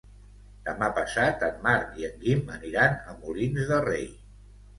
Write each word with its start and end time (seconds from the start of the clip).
Demà 0.69 0.87
passat 0.99 1.45
en 1.47 1.59
Marc 1.65 1.91
i 1.99 2.07
en 2.07 2.17
Guim 2.25 2.41
aniran 2.55 2.97
a 2.97 3.15
Molins 3.21 3.71
de 3.75 3.79
Rei. 3.87 4.11